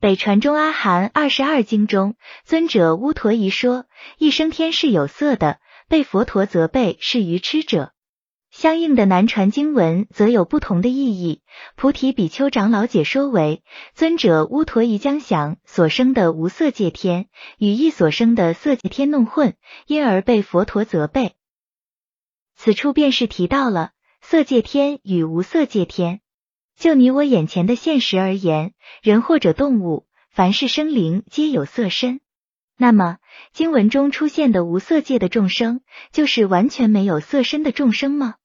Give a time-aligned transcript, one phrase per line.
[0.00, 2.14] 北传中阿含二十二经中，
[2.46, 3.84] 尊者乌陀夷说，
[4.16, 7.92] 一生天是有色的，被佛陀责备是愚痴者。
[8.50, 11.42] 相应的南传经文则有不同的意义。
[11.76, 13.62] 菩提比丘长老解说为：
[13.94, 19.54] 尊者乌陀夷将想所生的无色界天与意所生的色界天弄混，
[19.86, 21.34] 因而被佛陀责备。
[22.56, 23.90] 此处便是提到了
[24.22, 26.22] 色界天与无色界天。
[26.80, 32.20] 就你我眼前的现实而言，人或者动物，凡是生灵，皆有色身。
[32.78, 33.18] 那么，
[33.52, 38.36] 经文中出现的无色界的众生，就是完全没有色身的众生吗？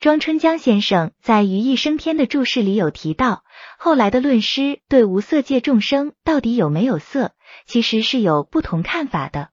[0.00, 3.44] 庄春江先生在《于一生天》的注释里有提到，
[3.78, 7.32] 后来的论师对无色界众生到底有没有色，
[7.66, 9.50] 其实是有不同看法的。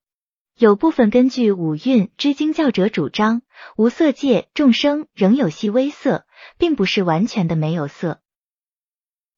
[0.57, 3.41] 有部分根据五蕴之经教者主张，
[3.75, 6.25] 无色界众生仍有细微色。
[6.57, 8.21] 并不是完全的没有色，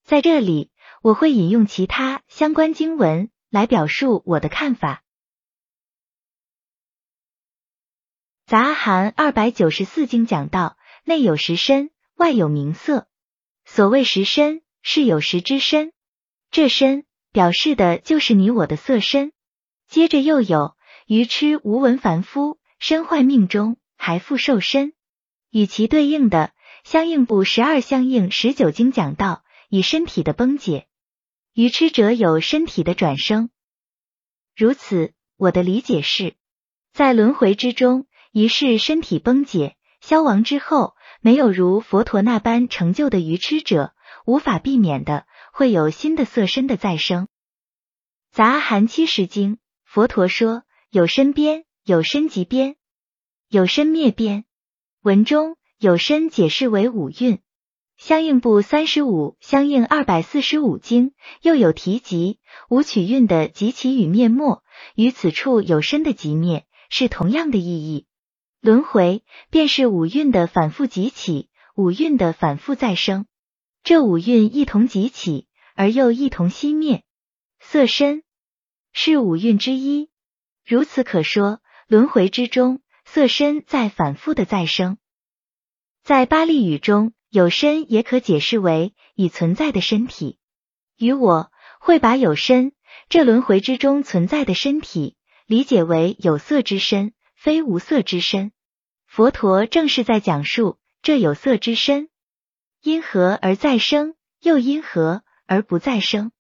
[0.04, 5.04] 在这里我会引用其他相关经文来表述我的看法。
[8.46, 13.08] 杂含二百九十四经讲到，内有实身，外有名色。
[13.66, 15.94] 所谓实身，是有实之身，
[16.50, 19.32] 这身表示的就是你我的色身。
[19.88, 20.76] 接着又有
[21.10, 24.94] 愚痴无闻凡夫，身坏命中，还复受身。
[25.50, 26.52] 与其对应的。
[26.84, 30.88] 相应部十二相应十九经讲到，以身体的崩解，
[31.56, 33.50] 愚痴者有身体的转生。
[34.56, 36.36] 如此，我的理解是，
[36.94, 43.96] 在轮回之中，一世身体崩解消亡之后，没有如佛陀那般成就的愚痴者，
[44.28, 47.28] 无法避免的会有新的色身的再生。
[48.32, 52.76] 杂含七十经，佛陀说有身边，有身即边，
[53.48, 54.46] 有身灭边。
[55.02, 55.56] 文中。
[55.82, 57.40] 有身解释为五蕴，
[57.96, 62.38] 相应部三十五相应二百四十五经又有提及
[62.70, 64.62] 五取运的集起与灭没，
[64.94, 68.08] 与此处有身的极灭是同样的意义。
[68.60, 71.48] 轮回便是五蕴的反复集起，
[71.78, 73.26] 五蕴的反复再生，
[73.82, 77.06] 这五蕴一同集起而又一同熄灭。
[77.62, 78.24] 色身
[78.92, 80.10] 是五蕴之一，
[80.70, 85.00] 如此可说，轮回之中色身在反复的再生。
[86.04, 90.38] 在巴利语中，有身也可解释为已存在的身体。
[90.96, 92.74] 与我会把有身
[93.08, 98.52] 这轮回之中存在的身体理解为有色之身，非无色之身。
[99.08, 102.10] 佛陀正是在讲述这有色之身
[102.84, 106.32] 因何而再生，又因何而不再生。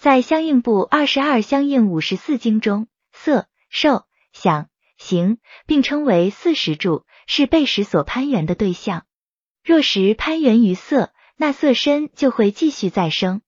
[0.00, 4.70] 在相应部二十二相应五十四经中，色、受、想。
[4.96, 9.04] 行，并称为四十住，是被识所攀缘的对象。
[9.62, 13.40] 若识攀缘于色，那色身就会继续再生；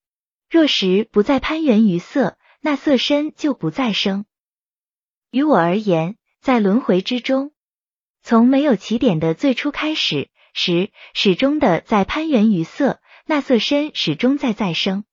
[0.51, 4.27] 若识不再攀缘于色，那色身就不再生。
[5.31, 7.53] 于我而言，在轮回之中，
[8.23, 15.05] 从没有起点的最初开始时，始终的在攀缘于色，那色身始终在再生，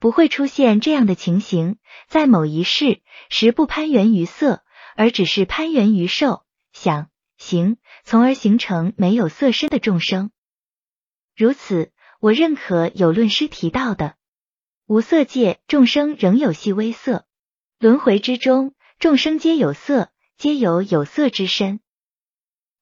[0.00, 1.78] 不会出现这样的情形，
[2.08, 4.64] 在某一世时不攀缘于色。
[4.96, 10.30] 而只是攀缘于受、想、行，从而形成没有色身的众生。
[11.34, 14.16] 如此，我认可有论师提到的
[14.86, 17.24] 无色界众生仍有细微色，
[17.78, 21.80] 轮回之中众生皆有色，皆有有色之身。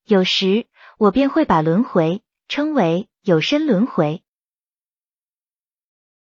[0.05, 0.67] 有时
[0.99, 4.25] 我便会把轮回称为有身轮回。